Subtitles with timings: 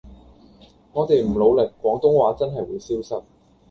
[0.93, 3.23] 我地唔努力廣東話真係會消失